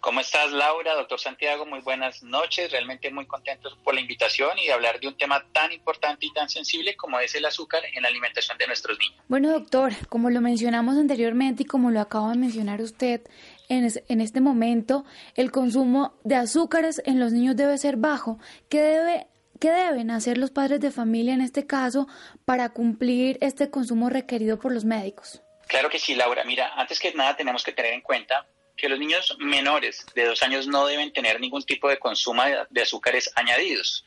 [0.06, 0.94] ¿Cómo estás, Laura?
[0.94, 2.70] Doctor Santiago, muy buenas noches.
[2.70, 6.32] Realmente muy contentos por la invitación y de hablar de un tema tan importante y
[6.32, 9.20] tan sensible como es el azúcar en la alimentación de nuestros niños.
[9.26, 13.22] Bueno, doctor, como lo mencionamos anteriormente y como lo acaba de mencionar usted,
[13.68, 18.38] en, este momento el consumo de azúcares en los niños debe ser bajo.
[18.68, 19.26] ¿Qué, debe,
[19.60, 22.06] ¿Qué deben hacer los padres de familia en este caso
[22.44, 25.42] para cumplir este consumo requerido por los médicos?
[25.66, 26.44] Claro que sí, Laura.
[26.44, 30.42] Mira, antes que nada tenemos que tener en cuenta que los niños menores de dos
[30.42, 34.04] años no deben tener ningún tipo de consumo de azúcares añadidos.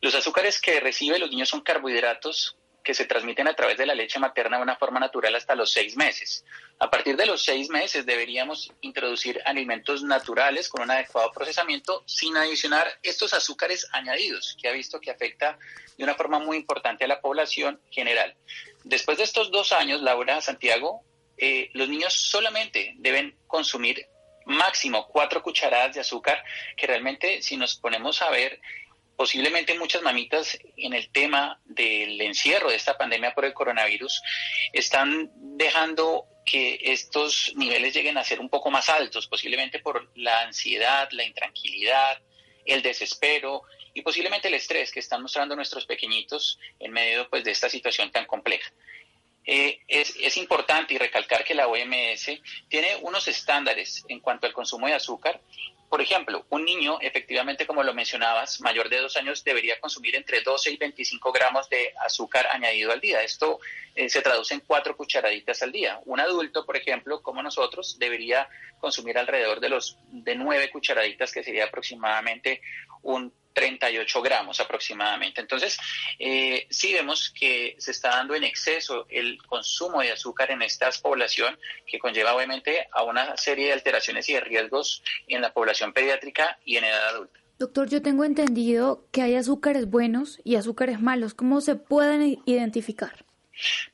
[0.00, 2.56] Los azúcares que reciben los niños son carbohidratos
[2.88, 5.70] que se transmiten a través de la leche materna de una forma natural hasta los
[5.70, 6.46] seis meses.
[6.78, 12.34] A partir de los seis meses deberíamos introducir alimentos naturales con un adecuado procesamiento sin
[12.38, 15.58] adicionar estos azúcares añadidos, que ha visto que afecta
[15.98, 18.34] de una forma muy importante a la población general.
[18.84, 21.02] Después de estos dos años, Laura Santiago,
[21.38, 24.06] eh, los niños solamente deben consumir
[24.46, 26.42] máximo cuatro cucharadas de azúcar,
[26.76, 28.60] que realmente si nos ponemos a ver
[29.18, 34.22] posiblemente muchas mamitas en el tema del encierro de esta pandemia por el coronavirus
[34.72, 40.42] están dejando que estos niveles lleguen a ser un poco más altos, posiblemente por la
[40.42, 42.22] ansiedad, la intranquilidad,
[42.64, 47.50] el desespero y posiblemente el estrés que están mostrando nuestros pequeñitos en medio pues, de
[47.50, 48.72] esta situación tan compleja.
[49.50, 54.52] Eh, es, es, importante y recalcar que la OMS tiene unos estándares en cuanto al
[54.52, 55.40] consumo de azúcar
[55.88, 60.42] por ejemplo, un niño, efectivamente, como lo mencionabas, mayor de dos años debería consumir entre
[60.42, 63.22] 12 y 25 gramos de azúcar añadido al día.
[63.22, 63.58] Esto
[63.94, 65.98] eh, se traduce en cuatro cucharaditas al día.
[66.04, 71.42] Un adulto, por ejemplo, como nosotros, debería consumir alrededor de los de nueve cucharaditas, que
[71.42, 72.60] sería aproximadamente
[73.02, 75.40] un 38 gramos aproximadamente.
[75.40, 75.76] Entonces,
[76.20, 80.88] eh, sí vemos que se está dando en exceso el consumo de azúcar en esta
[81.02, 85.92] población, que conlleva obviamente a una serie de alteraciones y de riesgos en la población
[85.92, 87.40] pediátrica y en edad adulta.
[87.58, 91.34] Doctor, yo tengo entendido que hay azúcares buenos y azúcares malos.
[91.34, 93.27] ¿Cómo se pueden identificar?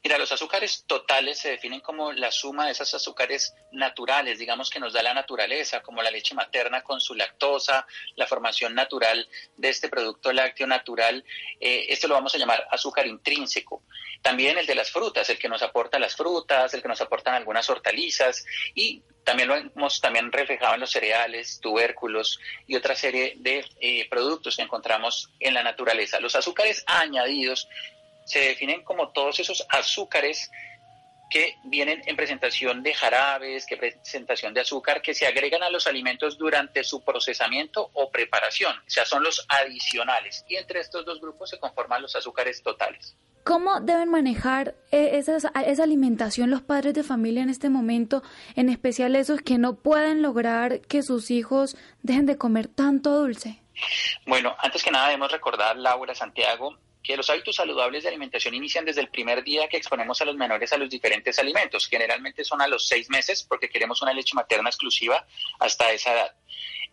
[0.02, 4.80] Mira, los azúcares totales se definen como la suma de esos azúcares naturales, digamos que
[4.80, 9.68] nos da la naturaleza, como la leche materna con su lactosa, la formación natural de
[9.68, 11.24] este producto lácteo natural.
[11.60, 13.82] Eh, esto lo vamos a llamar azúcar intrínseco.
[14.22, 17.34] También el de las frutas, el que nos aporta las frutas, el que nos aportan
[17.34, 18.44] algunas hortalizas
[18.74, 24.06] y también lo hemos también reflejado en los cereales, tubérculos y otra serie de eh,
[24.08, 26.20] productos que encontramos en la naturaleza.
[26.20, 27.68] Los azúcares añadidos
[28.24, 30.50] se definen como todos esos azúcares
[31.30, 35.86] que vienen en presentación de jarabes, que presentación de azúcar, que se agregan a los
[35.86, 40.44] alimentos durante su procesamiento o preparación, o sea, son los adicionales.
[40.48, 43.16] Y entre estos dos grupos se conforman los azúcares totales.
[43.42, 48.22] ¿Cómo deben manejar eh, esa, esa alimentación los padres de familia en este momento,
[48.56, 53.60] en especial esos que no pueden lograr que sus hijos dejen de comer tanto dulce?
[54.26, 58.84] Bueno, antes que nada debemos recordar, Laura, Santiago, que los hábitos saludables de alimentación inician
[58.86, 61.86] desde el primer día que exponemos a los menores a los diferentes alimentos.
[61.86, 65.24] Generalmente son a los seis meses porque queremos una leche materna exclusiva
[65.60, 66.34] hasta esa edad.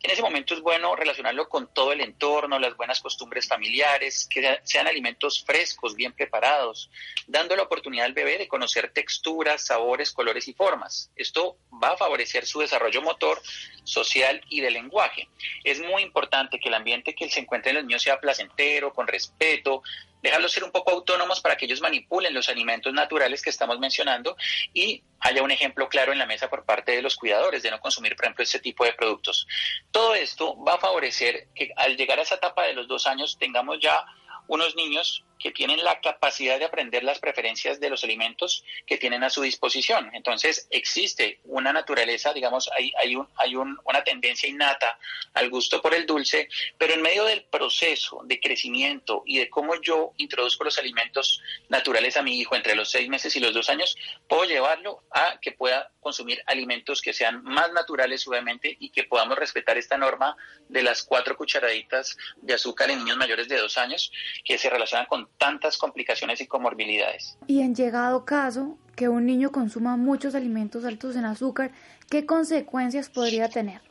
[0.04, 4.60] En ese momento es bueno relacionarlo con todo el entorno, las buenas costumbres familiares, que
[4.64, 6.90] sean alimentos frescos, bien preparados,
[7.28, 11.12] dando la oportunidad al bebé de conocer texturas, sabores, colores y formas.
[11.16, 13.42] Esto va a favorecer su desarrollo motor,
[13.84, 15.30] social y de lenguaje.
[15.64, 19.08] Es muy importante que el ambiente que se encuentre en los niños sea placentero, con
[19.08, 19.84] respeto,
[20.22, 24.36] dejarlos ser un poco autónomos para que ellos manipulen los alimentos naturales que estamos mencionando
[24.74, 27.80] y haya un ejemplo claro en la mesa por parte de los cuidadores de no
[27.80, 29.48] consumir, por ejemplo, este tipo de productos.
[29.92, 33.38] Todo esto va a favorecer que al llegar a esa etapa de los dos años
[33.38, 34.06] tengamos ya
[34.52, 39.24] unos niños que tienen la capacidad de aprender las preferencias de los alimentos que tienen
[39.24, 40.12] a su disposición.
[40.14, 45.00] Entonces, existe una naturaleza, digamos, hay, hay, un, hay una tendencia innata
[45.34, 49.80] al gusto por el dulce, pero en medio del proceso de crecimiento y de cómo
[49.82, 53.70] yo introduzco los alimentos naturales a mi hijo entre los seis meses y los dos
[53.70, 53.98] años,
[54.28, 59.38] puedo llevarlo a que pueda consumir alimentos que sean más naturales, obviamente, y que podamos
[59.38, 60.36] respetar esta norma
[60.68, 64.12] de las cuatro cucharaditas de azúcar en niños mayores de dos años,
[64.44, 67.38] que se relacionan con tantas complicaciones y comorbilidades.
[67.48, 71.72] Y en llegado caso que un niño consuma muchos alimentos altos en azúcar,
[72.10, 73.82] ¿qué consecuencias podría tener?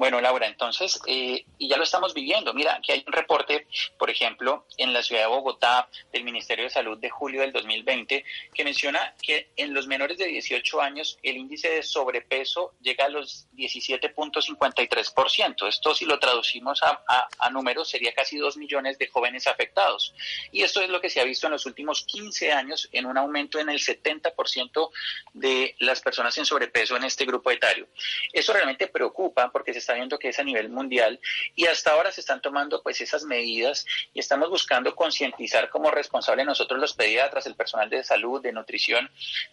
[0.00, 2.54] Bueno, Laura, entonces, eh, y ya lo estamos viviendo.
[2.54, 3.66] Mira, que hay un reporte,
[3.98, 8.24] por ejemplo, en la ciudad de Bogotá del Ministerio de Salud de julio del 2020,
[8.54, 13.10] que menciona que en los menores de 18 años el índice de sobrepeso llega a
[13.10, 15.68] los 17.53%.
[15.68, 17.04] Esto, si lo traducimos a,
[17.38, 20.14] a números, sería casi 2 millones de jóvenes afectados.
[20.50, 23.18] Y esto es lo que se ha visto en los últimos 15 años en un
[23.18, 24.90] aumento en el 70%
[25.34, 27.86] de las personas en sobrepeso en este grupo etario.
[28.32, 31.20] Eso realmente preocupa porque se está viendo que es a nivel mundial
[31.54, 36.44] y hasta ahora se están tomando pues esas medidas y estamos buscando concientizar como responsable
[36.44, 39.10] nosotros los pediatras, el personal de salud, de nutrición,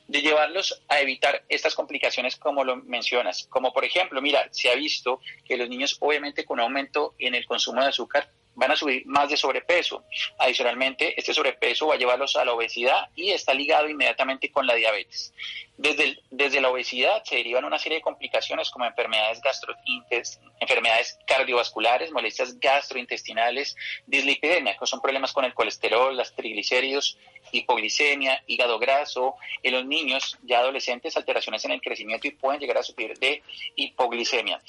[0.08, 3.48] de llevarlos a evitar estas complicaciones como lo mencionas.
[3.50, 7.46] Como por ejemplo, mira, se ha visto que los niños obviamente con aumento en el
[7.46, 10.04] consumo de azúcar van a subir más de sobrepeso.
[10.40, 14.74] Adicionalmente, este sobrepeso va a llevarlos a la obesidad y está ligado inmediatamente con la
[14.74, 15.32] diabetes.
[15.78, 19.40] Desde, desde la obesidad se derivan una serie de complicaciones como enfermedades,
[20.60, 23.76] enfermedades cardiovasculares, molestias gastrointestinales,
[24.08, 27.20] dislipidemia, que son problemas con el colesterol, las triglicéridos,
[27.52, 32.78] hipoglicemia, hígado graso, en los niños ya adolescentes alteraciones en el crecimiento y pueden llegar
[32.78, 33.44] a sufrir de
[33.76, 34.62] hipoglicemia.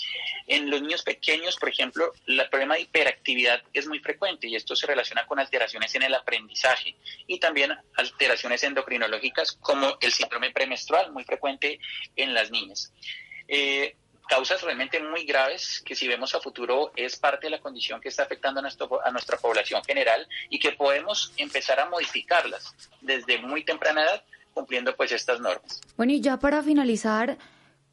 [0.47, 4.77] En los niños pequeños, por ejemplo, el problema de hiperactividad es muy frecuente y esto
[4.77, 11.13] se relaciona con alteraciones en el aprendizaje y también alteraciones endocrinológicas como el síndrome premenstrual,
[11.13, 11.79] muy frecuente
[12.17, 12.93] en las niñas.
[13.47, 13.97] Eh,
[14.29, 18.09] causas realmente muy graves que si vemos a futuro es parte de la condición que
[18.09, 23.39] está afectando a, nuestro, a nuestra población general y que podemos empezar a modificarlas desde
[23.39, 24.23] muy temprana edad
[24.53, 25.81] cumpliendo pues estas normas.
[25.97, 27.39] Bueno, y ya para finalizar,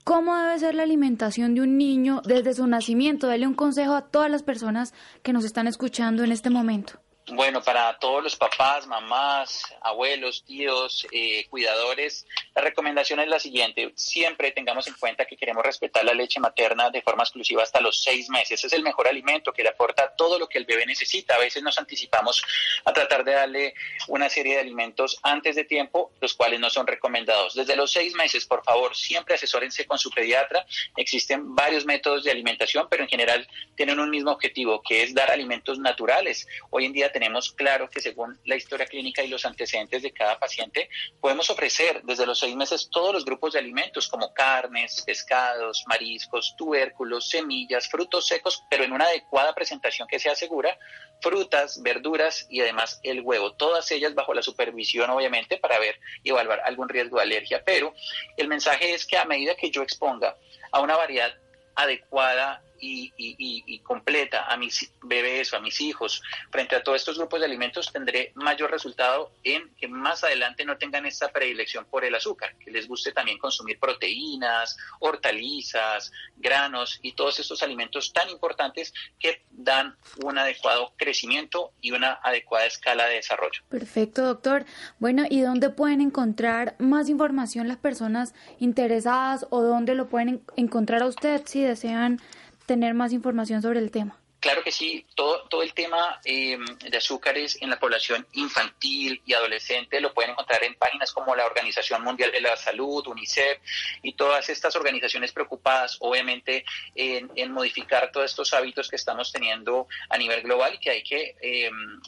[0.03, 3.27] ¿cómo debe ser la alimentación de un niño desde su nacimiento?
[3.27, 6.99] Dale un consejo a todas las personas que nos están escuchando en este momento.
[7.31, 13.91] Bueno, para todos los papás, mamás, abuelos, tíos, eh, cuidadores, la recomendación es la siguiente.
[13.95, 18.03] Siempre tengamos en cuenta que queremos respetar la leche materna de forma exclusiva hasta los
[18.03, 18.63] seis meses.
[18.63, 21.33] Es el mejor alimento que le aporta todo lo que el bebé necesita.
[21.33, 22.43] A veces nos anticipamos
[22.85, 23.73] a tratar de darle
[24.07, 27.55] una serie de alimentos antes de tiempo, los cuales no son recomendados.
[27.55, 30.63] Desde los seis meses, por favor, siempre asesórense con su pediatra.
[30.95, 35.31] Existen varios métodos de alimentación, pero en general tienen un mismo objetivo, que es dar
[35.31, 36.47] alimentos naturales.
[36.69, 40.37] Hoy en día tenemos claro que según la historia clínica y los antecedentes de cada
[40.37, 40.89] paciente,
[41.21, 46.55] podemos ofrecer desde los seis meses todos los grupos de alimentos como carnes, pescados, mariscos,
[46.57, 50.77] tubérculos, semillas, frutos secos, pero en una adecuada presentación que sea segura,
[51.21, 56.31] frutas, verduras y además el huevo, todas ellas bajo la supervisión obviamente para ver y
[56.31, 57.95] evaluar algún riesgo de alergia, pero
[58.35, 60.35] el mensaje es que a medida que yo exponga
[60.69, 61.33] a una variedad
[61.75, 66.21] adecuada y, completa a mis bebés o a mis hijos
[66.51, 70.77] frente a todos estos grupos de alimentos, tendré mayor resultado en que más adelante no
[70.77, 77.13] tengan esta predilección por el azúcar, que les guste también consumir proteínas, hortalizas, granos y
[77.13, 83.15] todos estos alimentos tan importantes que dan un adecuado crecimiento y una adecuada escala de
[83.15, 83.61] desarrollo.
[83.69, 84.65] Perfecto, doctor.
[84.99, 91.03] Bueno, ¿y dónde pueden encontrar más información las personas interesadas o dónde lo pueden encontrar
[91.03, 92.19] a usted si desean
[92.65, 94.17] tener más información sobre el tema?
[94.45, 99.33] claro que sí, todo, todo el tema em, de azúcares en la población infantil y
[99.33, 103.57] adolescente lo pueden encontrar en páginas como la Organización Mundial de la Salud, UNICEF
[104.03, 106.63] y todas estas organizaciones preocupadas, obviamente,
[106.93, 111.01] en, en modificar todos estos hábitos que estamos teniendo a nivel global y que hay
[111.01, 111.99] que em,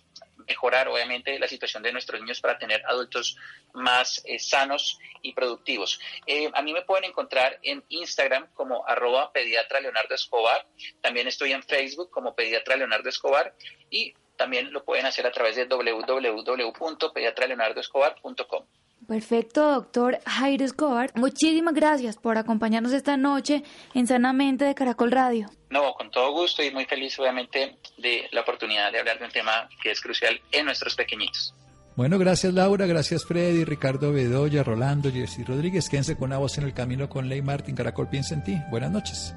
[0.47, 3.37] mejorar obviamente la situación de nuestros niños para tener adultos
[3.73, 5.99] más eh, sanos y productivos.
[6.25, 10.65] Eh, a mí me pueden encontrar en Instagram como arroba pediatra Leonardo Escobar,
[11.01, 13.53] también estoy en Facebook como pediatra Leonardo Escobar
[13.89, 18.65] y también lo pueden hacer a través de www.pediatraleonardoescobar.com.
[19.07, 21.11] Perfecto, doctor Jairo Escobar.
[21.15, 25.49] Muchísimas gracias por acompañarnos esta noche en Sanamente de Caracol Radio.
[25.69, 29.31] No, con todo gusto y muy feliz obviamente de la oportunidad de hablar de un
[29.31, 31.53] tema que es crucial en nuestros pequeñitos.
[31.95, 35.89] Bueno, gracias Laura, gracias Freddy, Ricardo Bedoya, Rolando, Jessy Rodríguez.
[35.89, 37.75] Quédense con una voz en el camino con Ley Martín.
[37.75, 38.57] Caracol piensa en ti.
[38.69, 39.33] Buenas noches.